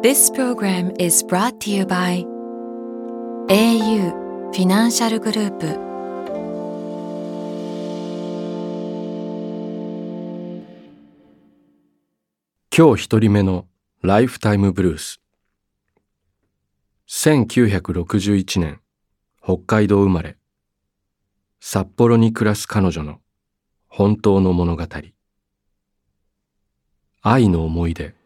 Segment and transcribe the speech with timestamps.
[0.00, 2.24] This program is brought to you by
[3.48, 4.12] au
[4.52, 5.66] フィナンシャルグループ
[12.72, 13.66] 今日一人目の
[14.00, 15.20] ライフタイムブルース。
[17.08, 18.80] 1961年
[19.42, 20.36] 北海道生まれ。
[21.58, 23.18] 札幌に暮らす彼女の
[23.88, 24.86] 本当の物語。
[27.20, 28.17] 愛の思い出。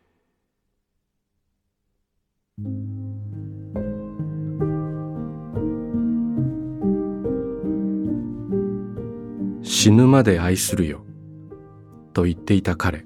[9.62, 11.04] 死ぬまで愛するよ
[12.12, 13.04] と言っていた彼。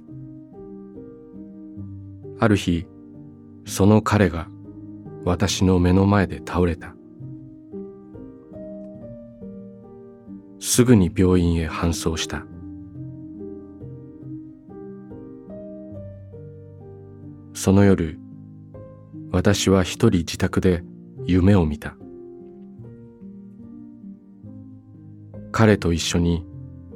[2.39, 2.87] ある日
[3.65, 4.49] その彼が
[5.25, 6.95] 私の目の前で倒れた。
[10.59, 12.45] すぐに病院へ搬送した。
[17.55, 18.19] その夜
[19.31, 20.83] 私は一人自宅で
[21.25, 21.97] 夢を見た。
[25.53, 26.45] 彼と一緒に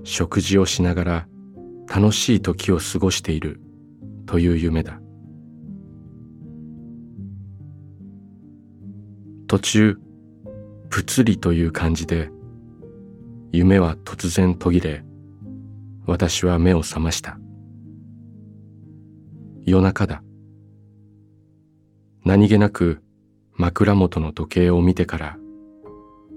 [0.05, 1.29] 食事をしながら
[1.89, 3.61] 楽しい時を過ごしている
[4.27, 5.01] という夢だ。
[9.47, 9.99] 途中
[10.91, 12.31] ぷつりという感じで
[13.51, 15.05] 夢は突然途切れ
[16.07, 17.39] 私は目を覚ました。
[19.65, 20.23] 夜中だ。
[22.25, 23.03] 何気なく
[23.55, 25.39] 枕元の時計を見てから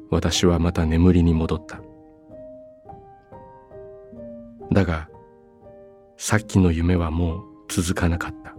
[0.10, 1.82] 私はまた眠りに戻った。
[4.72, 5.10] だが
[6.18, 8.56] さっきの夢はもう続かなかった。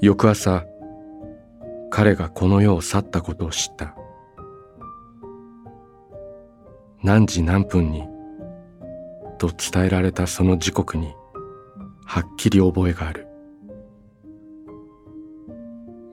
[0.00, 0.66] 翌朝
[1.90, 3.96] 彼がこの世を去ったことを知った。
[7.02, 8.13] 何時何分に
[9.48, 11.14] と伝えられたその時刻に
[12.06, 13.26] はっきり覚えがある。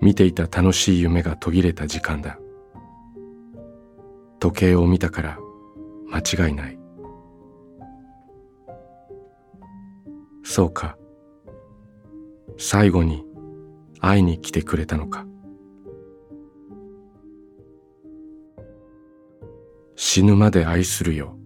[0.01, 2.37] 見ていた楽しい夢が途切れた時間だ。
[4.39, 5.37] 時計を見たから
[6.09, 6.77] 間違いない。
[10.43, 10.97] そうか。
[12.57, 13.23] 最後に
[13.99, 15.25] 会いに来てくれたのか。
[19.95, 21.37] 死ぬまで愛するよ。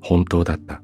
[0.00, 0.82] 本当だった。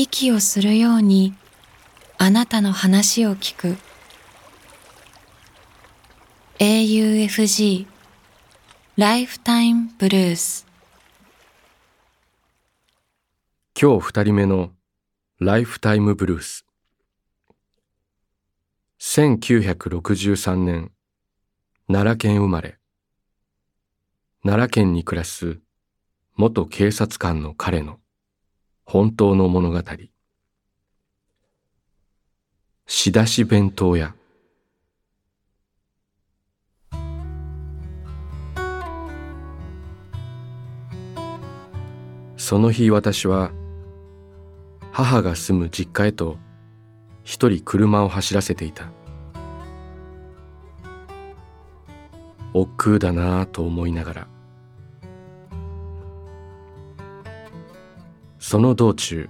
[0.00, 1.34] 息をするように
[2.18, 3.87] あなたの話を聞く。
[6.60, 7.86] AUFG
[8.96, 10.66] ライフタイムブルース
[13.80, 14.70] 今日二人目の
[15.38, 16.66] ライフタイムブルース
[18.98, 20.90] 1963年
[21.86, 22.76] 奈良県生まれ。
[24.42, 25.60] 奈良県に暮らす
[26.34, 28.00] 元警察官の彼の
[28.84, 29.80] 本当の物語。
[32.88, 34.16] 仕出し弁当屋。
[42.48, 43.50] その日私は
[44.90, 46.38] 母が住む実家へと
[47.22, 48.90] 一人車を走らせていた。
[52.54, 54.28] 億劫だなぁと思いながら。
[58.38, 59.28] その道中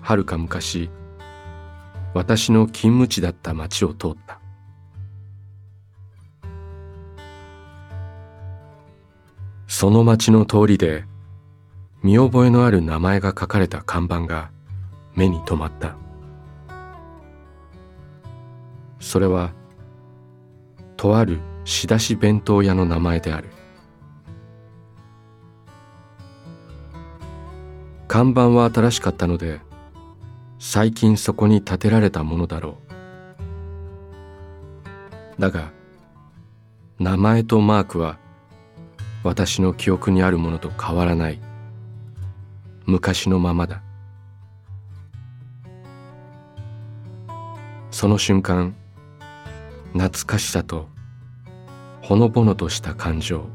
[0.00, 0.90] はるか昔
[2.14, 4.40] 私の勤務地だった町を通った。
[9.68, 11.04] その町の通りで
[12.04, 14.50] 見覚えのある名前が書かれた看板が
[15.14, 15.96] 目に留まった。
[19.00, 19.52] それは
[20.98, 23.48] とある仕出し弁当屋の名前である。
[28.06, 29.60] 看板は新しかったので
[30.58, 32.76] 最近そこに建てられたものだろ
[35.38, 35.40] う。
[35.40, 35.72] だが
[36.98, 38.18] 名前とマークは
[39.22, 41.40] 私の記憶にあるものと変わらない。
[42.86, 43.82] 昔のままだ。
[47.90, 48.74] その瞬間
[49.92, 50.88] 懐かしさと
[52.02, 53.46] ほのぼのとした感情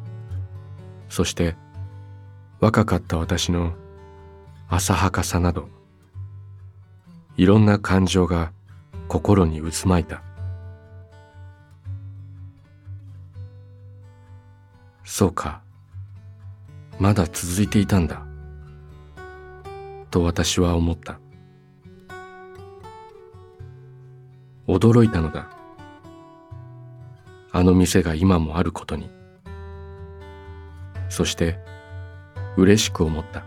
[1.10, 1.56] そして
[2.62, 3.74] 若かった私の
[4.70, 5.68] 浅はかさなど
[7.36, 8.54] いろんな感情が
[9.10, 10.22] 心に渦巻いた。
[15.04, 15.62] そうか。
[17.00, 18.29] まだ続いていたんだ。
[20.10, 21.20] と私は思った。
[24.68, 25.50] 驚いたのだ。
[27.52, 29.10] あの店が今もあることに。
[31.10, 31.58] そして
[32.56, 33.44] 嬉しく思った。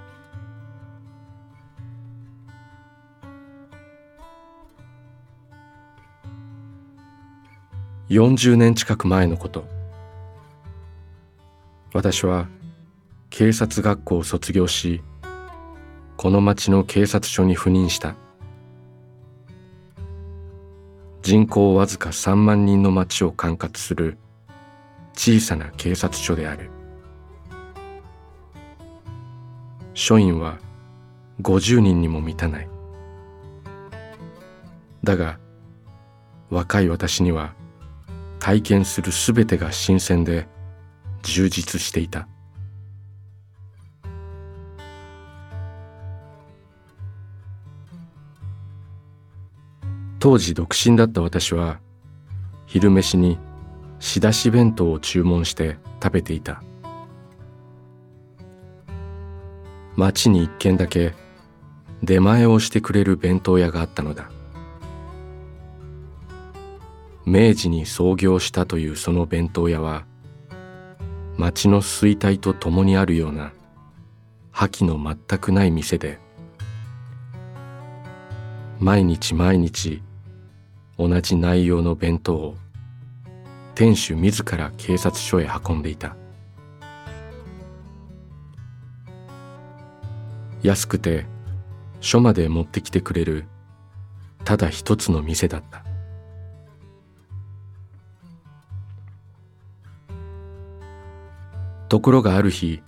[8.11, 9.65] 40年近く前のこと。
[11.95, 12.49] 私は
[13.31, 15.03] 警察学校を卒業し
[16.23, 18.15] この町の警察署に赴任した。
[21.21, 24.19] 人口わずか3万人の町を管轄する
[25.15, 26.71] 小さな警察署である。
[29.95, 30.61] 署員は
[31.41, 32.69] 50人にも満たない。
[35.03, 35.41] だが
[36.51, 37.53] 若い私には
[38.39, 40.47] 体験するすべてが新鮮で
[41.25, 42.29] 充実していた。
[50.23, 51.81] 当時独身だった私は
[52.67, 53.41] 昼飯に
[53.99, 56.63] 仕出し弁当を注文して食べていた。
[59.97, 61.15] 町に一軒だけ
[62.05, 64.31] 出前をしてくれる弁当屋があったのだ。
[67.27, 70.05] 明治に創業したというその弁当屋は
[71.37, 73.53] 町の衰退とともにあるような
[74.53, 76.21] 覇気の全くない店で
[78.79, 80.01] 毎日毎日
[80.99, 82.57] 同じ内容の弁当を
[83.75, 86.17] 店主自ら警察署へ運んでいた。
[90.63, 91.27] 安くて
[92.01, 93.47] 署まで持ってきてくれる
[94.45, 95.85] ただ一つの店だった。
[101.89, 102.83] ところがある日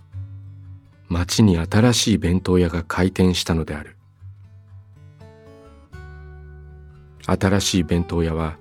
[1.09, 3.97] 町に新しい弁当屋が開店したのである。
[7.27, 8.59] 新しい弁当屋は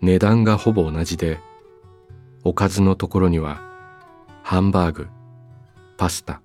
[0.00, 1.38] 値段がほぼ同じで
[2.44, 3.60] おかずのところには
[4.42, 5.08] ハンバーグ
[5.96, 6.40] パスタ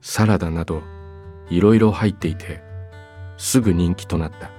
[0.00, 0.82] サラダなど
[1.50, 2.62] いろいろ入っていて
[3.36, 4.50] すぐ人気となった。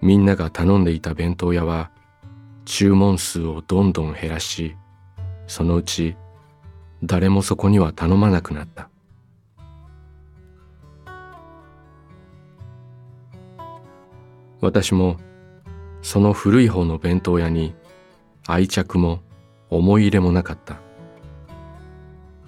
[0.00, 1.90] みんなが頼んでいた弁当屋は
[2.64, 4.76] 注文数をどんどん減らし
[5.46, 6.16] そのうち
[7.02, 8.90] 誰もそこには頼まなくなった。
[14.60, 15.16] 私も
[16.02, 17.74] その古い方の弁当屋に
[18.46, 19.20] 愛着も
[19.70, 20.80] 思い入れもなかった。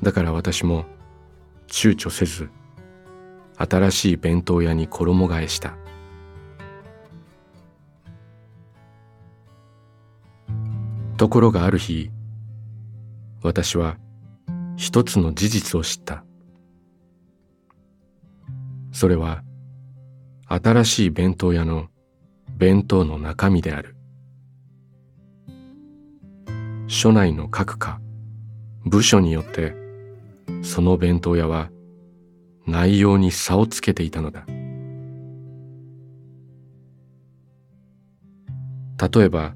[0.03, 0.87] だから私も
[1.69, 2.49] 躊躇せず
[3.59, 5.77] 新しい弁当屋に衣替えした。
[11.19, 12.11] ところがある日
[13.43, 13.99] 私は
[14.76, 16.25] 一つの事実を知った。
[18.90, 19.43] それは
[20.49, 21.89] 新しい弁当屋の
[22.61, 23.97] 弁当の中身である。
[26.88, 28.02] 署内の各課
[28.85, 29.75] 部署によって
[30.61, 31.71] その弁当屋は
[32.67, 34.45] 内容に差をつけていたのだ。
[39.09, 39.55] 例えば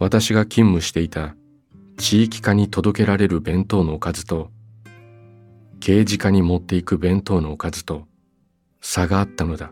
[0.00, 1.36] 私が勤務していた
[1.96, 4.50] 地域課に届けられる弁当のおかずと
[5.78, 8.08] 刑事課に持っていく弁当のおかずと
[8.80, 9.70] 差があったのだ。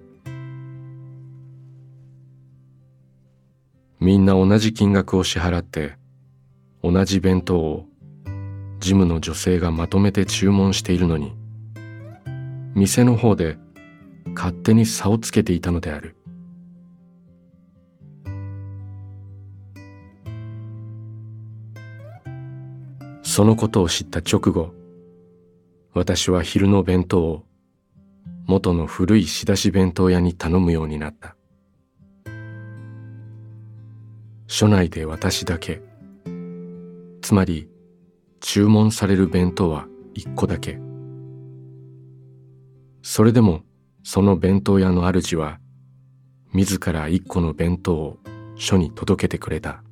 [4.01, 5.97] みんな同じ金額を支払って
[6.83, 7.87] 同じ弁当を
[8.79, 11.35] ジムの女性がまとめて注文しているのに
[12.75, 13.59] 店の方で
[14.35, 16.15] 勝手に差をつけていたのである。
[23.23, 24.75] そのことを知った直後
[25.93, 27.45] 私は昼の弁当を
[28.47, 31.38] 元の古い仕出し弁当屋に頼むようになった。
[34.49, 35.83] 署内で私だけ。
[37.21, 37.69] つまり
[38.41, 40.81] 注文される弁当は一個だけ。
[43.03, 43.61] それでも
[44.03, 45.61] その弁当屋の主は
[46.55, 48.19] 自ら一個の弁当を
[48.57, 49.83] 書に届けてくれた。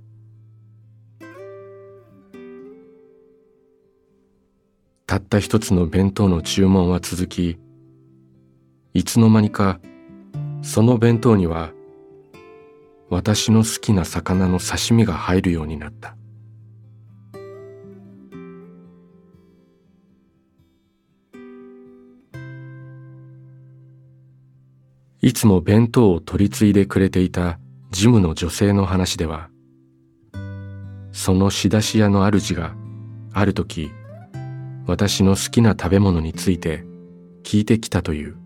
[5.06, 7.58] たった一つの弁当の注文は続き
[8.94, 9.80] いつの間にか
[10.62, 11.75] その弁当には
[13.08, 16.16] 私の好きな魚の刺身が入るようになった。
[25.26, 27.58] いつも弁当を取り継いでくれていた
[27.90, 29.48] ジムの女性の話では
[31.10, 32.76] その仕出し屋の主が
[33.32, 33.90] ある時
[34.86, 36.84] 私の好きな食べ物について
[37.42, 38.45] 聞いてきたという。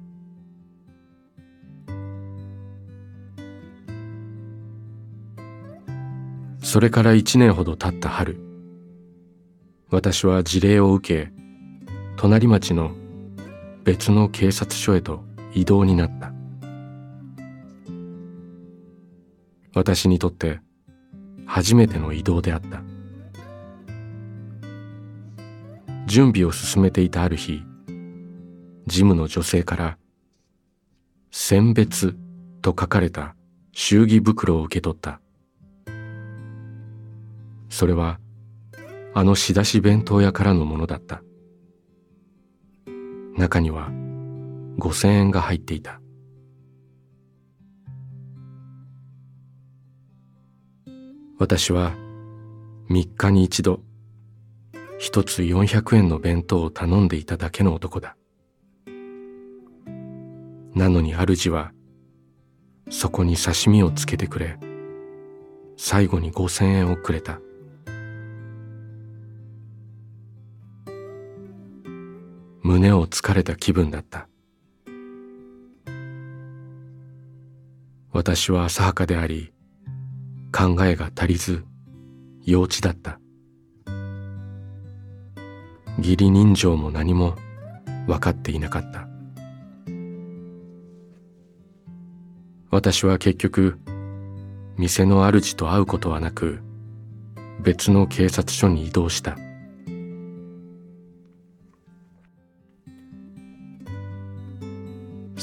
[6.70, 8.38] それから一年ほど経った春
[9.90, 11.32] 私は事例を受け
[12.16, 12.92] 隣町の
[13.82, 16.32] 別の警察署へと異動になった。
[19.74, 20.60] 私にとって
[21.44, 22.82] 初めての移動であった。
[26.06, 27.64] 準備を進めていたある日
[28.86, 29.98] 事務の女性から
[31.32, 32.16] 「選別」
[32.62, 33.34] と書かれた
[33.72, 35.20] 祝儀袋を受け取った。
[37.70, 38.18] それは
[39.14, 41.22] あの仕出し弁当屋からのものだった。
[43.36, 43.90] 中には
[44.76, 46.00] 五千円が入っていた。
[51.38, 51.92] 私は
[52.90, 53.80] 3日に一度
[54.98, 58.16] 一つ400円の弁当を頼んでいただけの男だ。
[60.74, 61.72] なのに主は
[62.90, 64.58] そこに刺身をつけてくれ
[65.76, 67.40] 最後に5000円をくれた。
[72.62, 74.28] 胸をつかれた気分だった。
[78.12, 79.52] 私は浅はかであり
[80.52, 81.64] 考えが足りず
[82.44, 83.18] 幼稚だった。
[85.98, 87.36] 義理人情も何も
[88.06, 89.08] 分かっていなかった。
[92.70, 93.78] 私は結局
[94.76, 96.60] 店の主と会うことはなく
[97.62, 99.36] 別の警察署に移動した。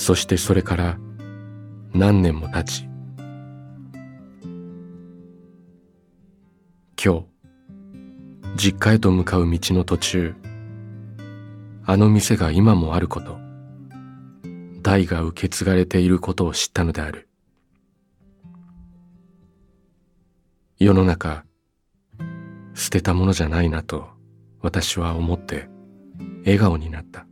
[0.08, 0.98] そしてそれから
[1.92, 2.84] 何年も経ち
[7.04, 7.26] 今日
[8.56, 10.36] 実家へと向かう道の途中
[11.86, 13.38] あの店が今もあること
[14.82, 17.28] 代が受け継がれていることを知ったのである。
[20.80, 21.44] 世の中
[22.76, 24.08] 捨てたものじゃないなと
[24.62, 25.68] 私は思って
[26.46, 27.26] 笑顔になった。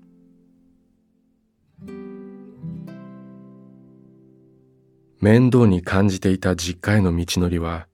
[5.25, 7.88] 面倒に感じていた実家への道のりは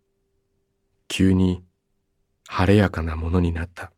[1.07, 1.63] 急に
[2.45, 3.93] 晴れやかなものになった。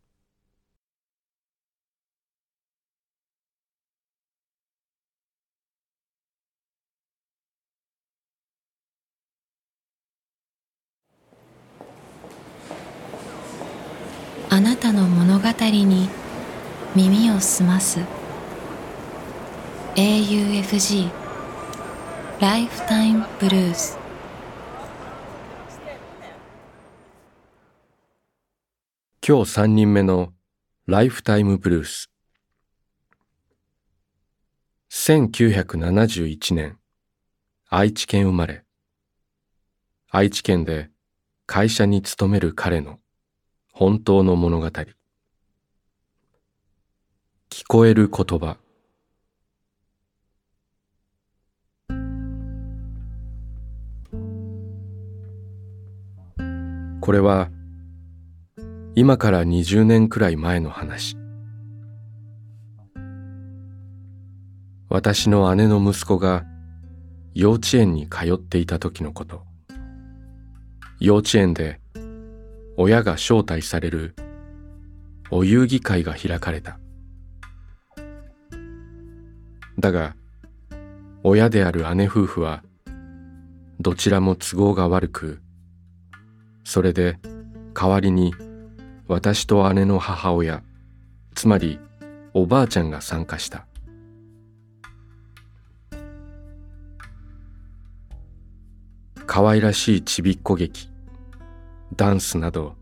[14.52, 16.08] あなたの物語に
[16.96, 18.00] 耳を澄ます。
[19.96, 21.23] AUFG
[22.40, 23.98] ライフタイムブルース
[29.26, 30.34] 今日三人目の
[30.88, 32.10] ライフタイムブルース
[34.90, 36.78] 1971年
[37.70, 38.64] 愛知県生まれ。
[40.10, 40.90] 愛知県で
[41.48, 43.00] 会社に勤める彼の
[43.72, 44.68] 本当の物語。
[44.68, 44.86] 聞
[47.68, 48.58] こえる言葉。
[57.04, 57.50] これは
[58.96, 61.18] 今から20年くらい前の話。
[64.88, 66.46] 私の姉の息子が
[67.34, 69.44] 幼稚園に通っていた時のこと。
[71.02, 71.82] 幼稚園で
[72.78, 74.16] 親が招待される
[75.30, 76.80] お遊戯会が開かれた。
[79.78, 80.16] だが
[81.22, 82.64] 親である姉夫婦は
[83.82, 85.42] どちらも都合が悪く
[86.64, 87.18] それで
[87.74, 88.34] 代わりに
[89.08, 90.64] 私と姉の母親
[91.36, 91.80] つまり
[92.34, 93.66] おばあちゃんが参加した。
[99.26, 100.90] 可愛らしいちびっこ劇
[101.96, 102.76] ダンスなど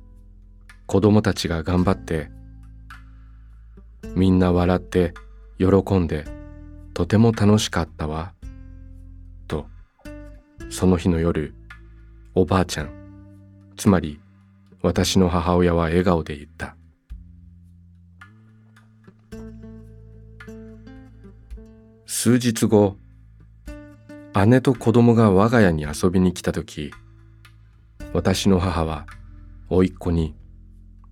[0.85, 2.29] 子供たちが頑張って
[4.15, 5.13] みんな笑って
[5.59, 6.25] 喜んで
[6.93, 8.33] とても楽しかったわ
[9.47, 9.67] と
[10.69, 11.53] その日の夜
[12.35, 13.00] おばあちゃん
[13.81, 14.19] つまり
[14.83, 16.75] 私の母親は笑顔で言った。
[22.05, 22.95] 数日後
[24.45, 26.91] 姉と子供が我が家に遊びに来た時
[28.13, 29.07] 私の母は
[29.67, 30.35] 甥っ子に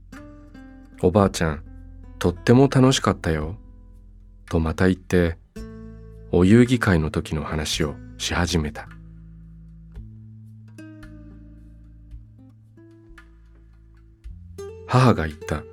[1.01, 1.63] 「おばあちゃん
[2.19, 3.55] とっても楽しかったよ」
[4.47, 5.39] とまた言って
[6.31, 8.87] お遊戯会の時の話をし始めた。
[14.91, 15.63] 母が言った。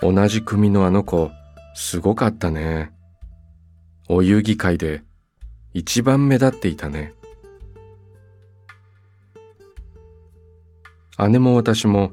[0.00, 1.30] 同じ組のあの子
[1.74, 2.90] すごかったね。
[4.08, 5.02] お遊戯会で
[5.74, 7.12] 一番目立っていたね。
[11.28, 12.12] 姉も私も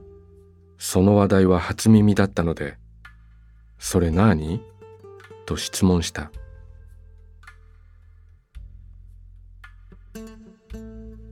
[0.78, 2.78] その話題は初耳だったので
[3.80, 4.62] 「それ何?」
[5.48, 6.30] と質問した。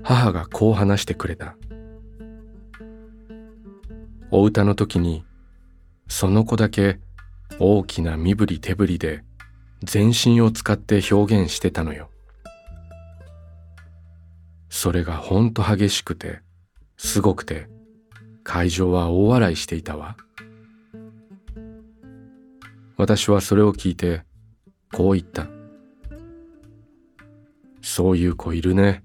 [0.04, 1.58] 母がこう話してくれた。
[4.32, 5.24] お歌の時に
[6.08, 7.00] その子だけ
[7.60, 9.24] 大きな身振り手振りで
[9.84, 12.10] 全身を使って表現してたのよ。
[14.70, 16.42] それがほんと激しくて
[16.98, 17.68] すごくて
[18.44, 20.16] 会場は大笑いしていたわ。
[22.98, 24.24] 私はそれを聞いて
[24.94, 25.48] こう言った。
[27.82, 29.04] そういう子いるね。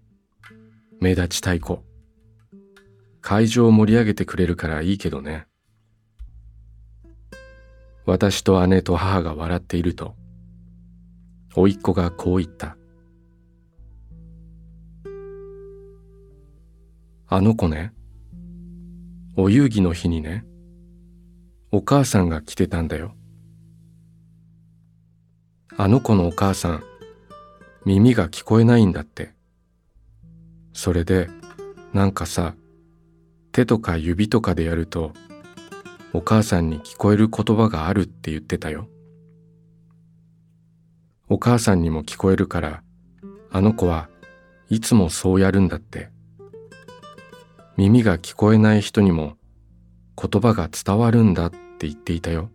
[1.01, 1.83] 目立ちたい子。
[3.27, 5.47] 会場を盛り上げてくれるからいいけどね。
[8.05, 10.15] 私と姉と母が笑っていると
[11.57, 12.77] 甥っ子がこう言った。
[17.27, 17.95] あの子ね
[19.39, 20.45] お遊戯の日にね
[21.73, 23.15] お母さんが来てたんだよ。
[25.79, 26.85] あの子のお母さん
[27.87, 29.33] 耳が聞こえないんだって。
[30.75, 31.31] それで
[31.95, 32.55] なんかさ
[33.55, 35.13] 手とか指とかでやると
[36.13, 38.89] お母さんに聞こえる言葉があるって言ってたよ。
[41.29, 42.83] お母さんにも聞こえるから
[43.53, 44.09] あの子は
[44.71, 46.11] いつもそうやるんだって。
[47.77, 49.37] 耳が聞こえない人にも
[50.21, 52.51] 言葉が伝わるんだって言っていたよ。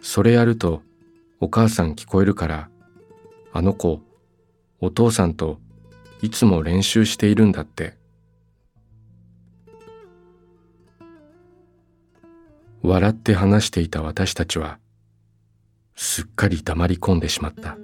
[0.00, 0.80] それやると
[1.40, 2.70] お母さん聞こえるから
[3.52, 4.00] あの子
[4.80, 5.58] お父さんと
[6.22, 8.00] いつも練習しているんだって。
[12.82, 14.78] 笑って話していた私たちは
[15.94, 17.78] すっかり黙り込んでしまった。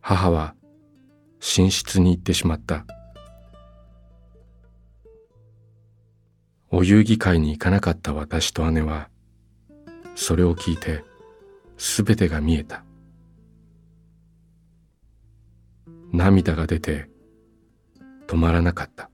[0.00, 0.54] 母は
[1.40, 2.84] 寝室に行ってしまった。
[6.72, 9.08] お遊戯会に行かなかった私と姉は
[10.16, 11.04] それを聞いて
[11.78, 12.82] すべてが見えた。
[16.12, 17.08] 涙が出て
[18.26, 19.10] 止まらなかった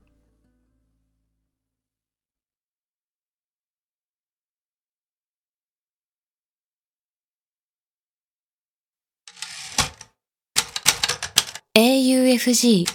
[11.73, 12.85] AUFG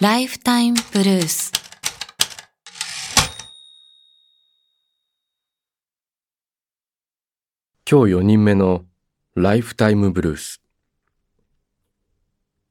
[0.00, 1.52] ライフタイムブルース」
[7.86, 8.86] 今日4人目の
[9.34, 10.62] ライフタイムブルース。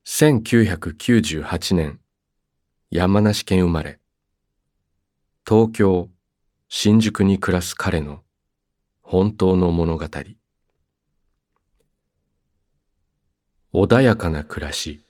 [0.04, 2.00] 1998年
[2.90, 4.00] 山梨県生まれ。
[5.48, 6.10] 東京
[6.70, 8.24] 新宿に暮らす彼の
[9.04, 10.08] 本当の物語。
[13.72, 15.06] 穏やかな暮らし。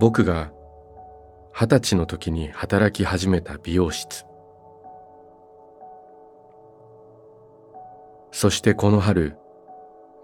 [0.00, 0.50] 僕が
[1.52, 4.24] 二十歳の時に働き始めた美容室。
[8.32, 9.36] そしてこの春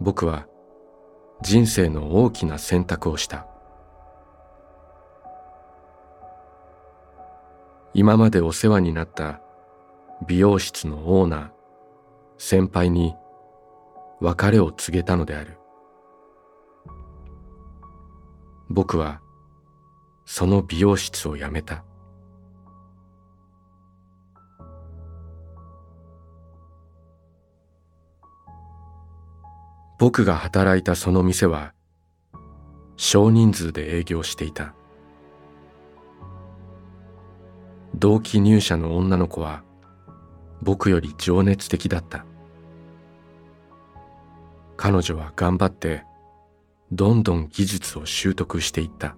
[0.00, 0.46] 僕は
[1.42, 3.46] 人生の大きな選択をした。
[7.92, 9.42] 今までお世話になった
[10.26, 11.50] 美容室のオーナー
[12.38, 13.14] 先輩に
[14.22, 15.58] 別れを告げたのである。
[18.70, 19.20] 僕は
[20.26, 21.84] その美容室を辞めた。
[29.98, 31.72] 僕が働いたその店は
[32.96, 34.74] 少人数で営業していた。
[37.94, 39.62] 同期入社の女の子は
[40.60, 42.26] 僕より情熱的だった。
[44.76, 46.04] 彼女は頑張って
[46.92, 49.16] どんどん技術を習得していった。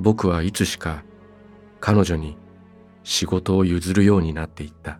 [0.00, 1.04] 僕はいつしか
[1.78, 2.36] 彼女に
[3.04, 4.98] 仕事を譲るようになっていった。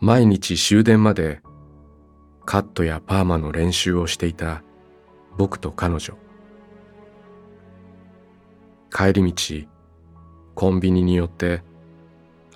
[0.00, 1.42] 毎日終電まで
[2.46, 4.62] カットやパーマの練習をしていた
[5.36, 6.14] 僕と彼女。
[8.90, 9.68] 帰り道
[10.54, 11.62] コンビニに寄って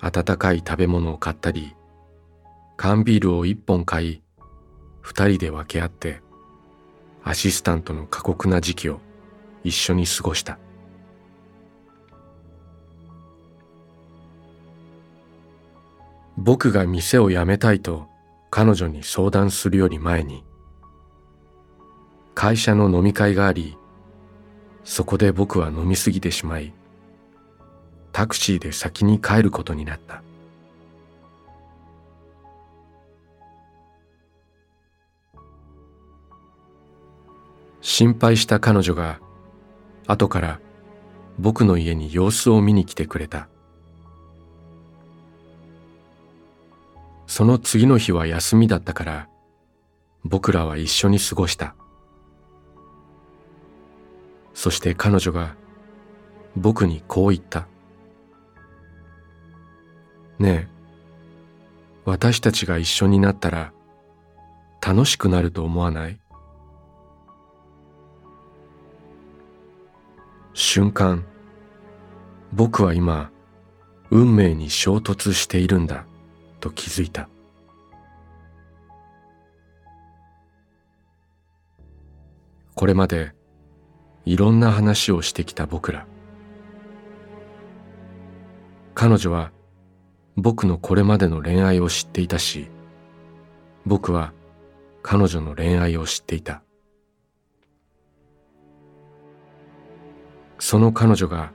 [0.01, 1.75] 温かい食べ物を買ったり
[2.75, 4.21] 缶ビールを一本買い
[5.01, 6.24] 二人で分け合って
[7.25, 8.99] アシスタントの過酷な時期を
[9.63, 10.59] 一緒に過ごした。
[16.37, 18.07] 僕が店を辞めたいと
[18.51, 20.43] 彼女に相談するより前に
[22.35, 23.77] 会社の飲み会があり
[24.83, 26.73] そこで僕は飲みすぎてしまい
[28.11, 30.21] タクシーで先に帰ることになった。
[37.97, 39.21] 心配した彼女が
[40.05, 40.59] 後から
[41.39, 43.47] 僕の家に様子を見に来てくれた。
[47.25, 49.29] その次の日は休みだったから
[50.25, 51.73] 僕らは一緒に過ごした。
[54.53, 55.55] そして彼女が
[56.57, 57.65] 僕にこう言った。
[60.37, 60.75] ねえ
[62.03, 63.71] 私たちが一緒になったら
[64.85, 66.19] 楽しくなると思わない？
[70.57, 71.25] 瞬間
[72.53, 73.29] 僕は今
[74.09, 76.05] 運命に衝突しているんだ
[76.61, 77.27] と気づいた。
[82.73, 83.33] これまで
[84.23, 86.07] いろんな話をしてきた僕ら。
[88.93, 89.51] 彼女は
[90.37, 92.69] 僕のこれまでの恋愛を知っていたし
[93.85, 94.31] 僕は
[95.03, 96.64] 彼女の恋愛を知っていた。
[100.59, 101.51] その彼女が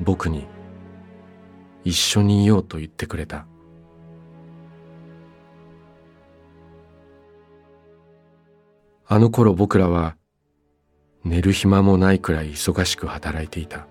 [0.00, 0.46] 僕に
[1.84, 3.46] 一緒にいようと言ってくれた。
[9.06, 10.16] あの頃僕らは
[11.22, 13.86] 寝る暇もないくらい忙しく働いていた。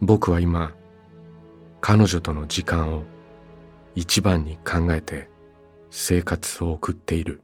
[0.00, 0.74] 僕は今
[1.80, 3.04] 彼女との時間を
[3.94, 5.28] 一番に考えて
[5.90, 7.43] 生活を送っている。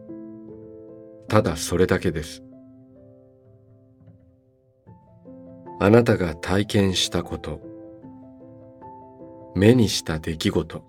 [1.31, 2.43] ただそれだけです。
[5.79, 7.61] あなたが体験したこと。
[9.55, 10.83] 目にした出来事。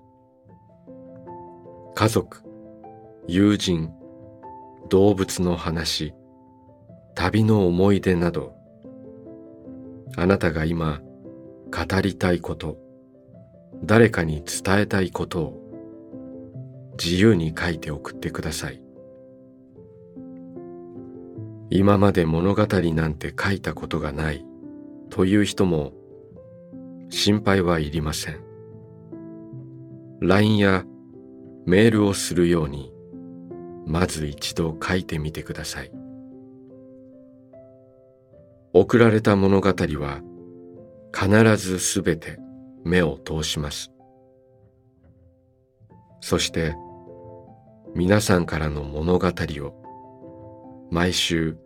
[1.95, 2.43] 家族
[3.29, 3.93] 友人
[4.91, 6.13] 動物の話
[7.15, 8.53] 旅の思い出など。
[10.17, 11.03] あなたが今
[11.71, 12.79] 語りたいこと。
[13.85, 18.82] 誰かに伝えたいことを自由に書いて送ってください。
[21.75, 24.45] 今まで物語なんて書いたことがない
[25.09, 25.95] という人も
[27.09, 28.41] 心配はいりません。
[30.21, 30.85] LINE や
[31.65, 32.93] メールをするように
[33.87, 35.91] まず一度書いてみてください。
[38.75, 40.21] 送られた物語は
[41.11, 42.39] 必ずすべて
[42.85, 43.91] 目を通します。
[46.21, 46.75] そして
[47.95, 49.83] 皆さんからの物語を
[50.91, 51.57] 毎週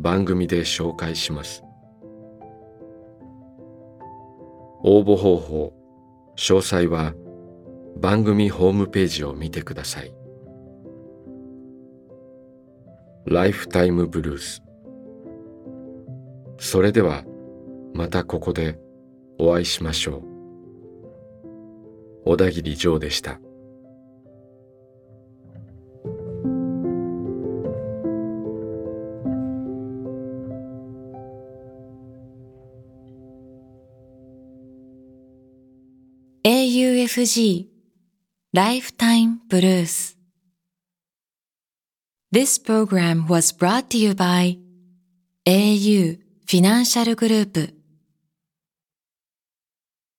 [0.00, 1.64] 番組で紹介します。
[4.84, 5.74] 応募方法
[6.36, 7.14] 詳細は
[7.96, 10.14] 番組ホームページを見てください。
[13.26, 14.62] ライフタイムブルース。
[16.58, 17.24] それでは
[17.92, 18.78] またここで
[19.40, 20.22] お会いしましょう。
[22.24, 23.40] 小田切ジョーでした。
[37.18, 37.66] FG
[38.52, 40.16] ライフタイムブルース
[42.32, 44.56] This program was brought to you by
[45.44, 47.77] AU Financial Group